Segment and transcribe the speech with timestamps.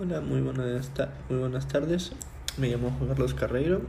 [0.00, 0.90] Hola, muy buenas,
[1.28, 2.10] muy buenas tardes.
[2.58, 3.80] Me llamo Juan Carlos Carreiro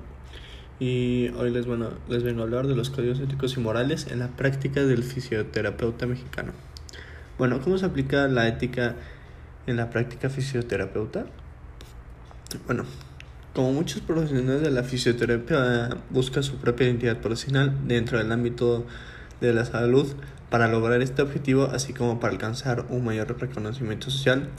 [0.79, 4.19] y hoy les, bueno, les vengo a hablar de los códigos éticos y morales en
[4.19, 6.51] la práctica del fisioterapeuta mexicano.
[7.39, 8.93] Bueno, ¿cómo se aplica la ética
[9.65, 11.25] en la práctica fisioterapeuta?
[12.67, 12.83] Bueno,
[13.55, 18.85] como muchos profesionales de la fisioterapia buscan su propia identidad profesional dentro del ámbito
[19.41, 20.07] de la salud,
[20.49, 24.49] para lograr este objetivo, así como para alcanzar un mayor reconocimiento social,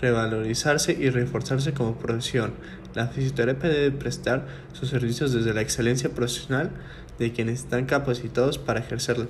[0.00, 2.52] revalorizarse y reforzarse como profesión,
[2.94, 6.70] la fisioterapia debe prestar sus servicios desde la excelencia profesional
[7.18, 9.26] de quienes están capacitados para ejercerla.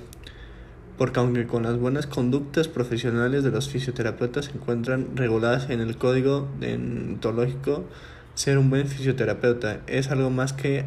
[0.97, 5.97] Porque aunque con las buenas conductas profesionales de los fisioterapeutas se encuentran reguladas en el
[5.97, 7.85] código deontológico,
[8.33, 10.85] ser un buen fisioterapeuta es algo más que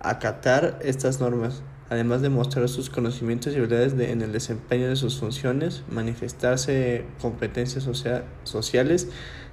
[0.00, 5.18] acatar estas normas además de mostrar sus conocimientos y habilidades en el desempeño de sus
[5.18, 7.88] funciones, manifestarse competencias
[8.44, 9.08] sociales,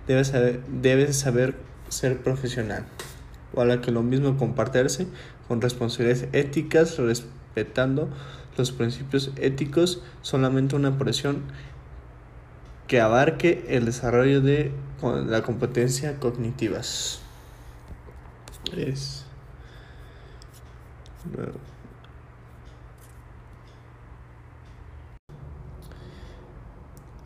[0.08, 1.56] debe saber,
[1.90, 2.86] ser profesional.
[3.54, 5.08] O a que lo mismo compartirse
[5.48, 8.10] con responsabilidades éticas, respetando
[8.58, 11.44] los principios éticos, solamente una presión
[12.88, 14.72] que abarque el desarrollo de
[15.28, 17.22] la competencia cognitivas.
[18.76, 19.26] Es.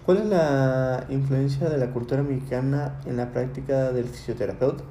[0.09, 4.83] ¿Cuál es la influencia de la cultura mexicana en la práctica del fisioterapeuta?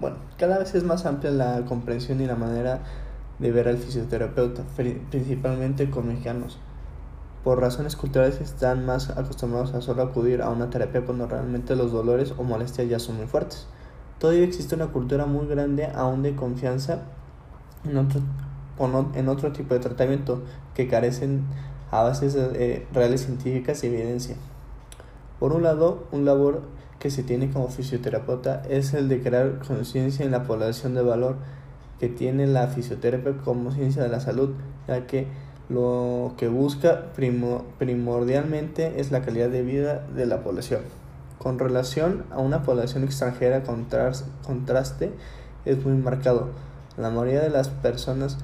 [0.00, 2.80] Bueno, cada vez es más amplia la comprensión y la manera
[3.38, 4.64] de ver al fisioterapeuta,
[5.08, 6.58] principalmente con mexicanos.
[7.44, 11.92] Por razones culturales están más acostumbrados a solo acudir a una terapia cuando realmente los
[11.92, 13.68] dolores o molestias ya son muy fuertes.
[14.18, 17.02] Todavía existe una cultura muy grande aún de confianza
[17.84, 18.20] en otro,
[19.14, 20.42] en otro tipo de tratamiento
[20.74, 21.44] que carecen
[21.90, 24.36] a bases eh, reales científicas y evidencia.
[25.38, 26.62] Por un lado, un labor
[26.98, 31.36] que se tiene como fisioterapeuta es el de crear conciencia en la población de valor
[31.98, 34.50] que tiene la fisioterapia como ciencia de la salud,
[34.88, 35.26] ya que
[35.68, 40.80] lo que busca primordialmente es la calidad de vida de la población.
[41.38, 45.12] Con relación a una población extranjera, contraste
[45.64, 46.48] es muy marcado.
[46.96, 48.38] La mayoría de las personas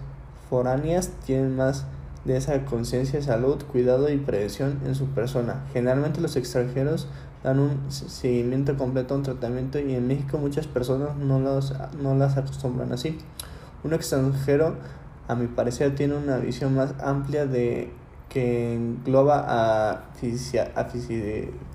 [0.48, 1.84] foráneas tienen más
[2.26, 5.64] de esa conciencia salud, cuidado y prevención en su persona.
[5.72, 7.06] Generalmente los extranjeros
[7.44, 11.72] dan un seguimiento completo a un tratamiento y en México muchas personas no, los,
[12.02, 13.16] no las acostumbran así.
[13.84, 14.74] Un extranjero,
[15.28, 17.92] a mi parecer, tiene una visión más amplia de
[18.28, 20.06] que engloba a,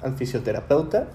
[0.02, 1.08] al fisioterapeuta.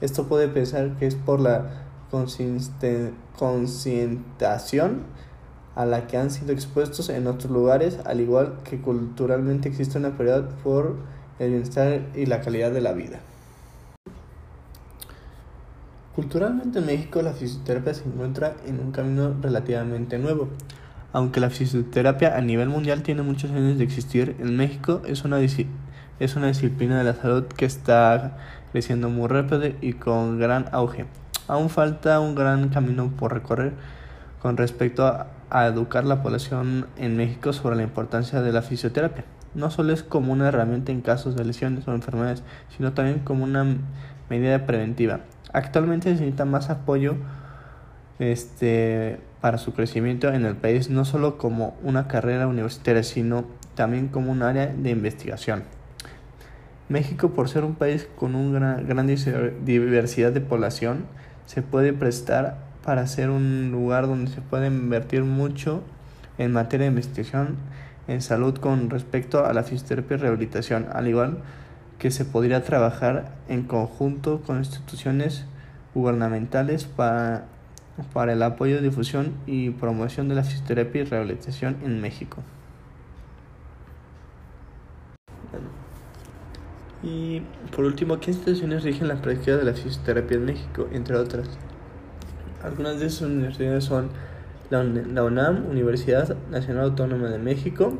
[0.00, 5.02] Esto puede pensar que es por la concientación
[5.78, 10.16] a la que han sido expuestos en otros lugares, al igual que culturalmente existe una
[10.16, 10.96] prioridad por
[11.38, 13.20] el bienestar y la calidad de la vida.
[16.16, 20.48] Culturalmente en México la fisioterapia se encuentra en un camino relativamente nuevo.
[21.12, 25.38] Aunque la fisioterapia a nivel mundial tiene muchos años de existir, en México es una,
[25.38, 28.36] es una disciplina de la salud que está
[28.72, 31.06] creciendo muy rápido y con gran auge.
[31.46, 33.74] Aún falta un gran camino por recorrer
[34.42, 39.24] con respecto a, a educar la población en México sobre la importancia de la fisioterapia.
[39.54, 42.42] No solo es como una herramienta en casos de lesiones o enfermedades,
[42.76, 43.64] sino también como una
[44.28, 45.20] medida preventiva.
[45.52, 47.16] Actualmente necesita más apoyo
[48.18, 53.44] este, para su crecimiento en el país, no solo como una carrera universitaria, sino
[53.74, 55.62] también como un área de investigación.
[56.88, 61.04] México, por ser un país con una gran diversidad de población,
[61.46, 65.82] se puede prestar para ser un lugar donde se puede invertir mucho
[66.38, 67.56] en materia de investigación
[68.06, 71.38] en salud con respecto a la fisioterapia y rehabilitación, al igual
[71.98, 75.44] que se podría trabajar en conjunto con instituciones
[75.94, 77.44] gubernamentales para,
[78.12, 82.42] para el apoyo, difusión y promoción de la fisioterapia y rehabilitación en México.
[87.02, 87.42] Y
[87.74, 91.48] por último, ¿qué instituciones rigen la práctica de la fisioterapia en México, entre otras?
[92.62, 94.10] Algunas de esas universidades son
[94.70, 97.94] la UNAM, Universidad Nacional Autónoma de México,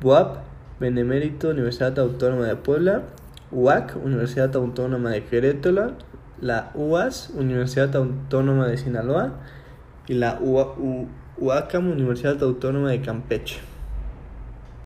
[0.00, 0.38] BUAP,
[0.80, 3.02] Benemérito, Universidad Autónoma de Puebla,
[3.50, 5.92] UAC, Universidad Autónoma de Querétaro,
[6.40, 9.32] la UAS, Universidad Autónoma de Sinaloa,
[10.06, 13.60] y la UACAM, Universidad Autónoma de Campeche.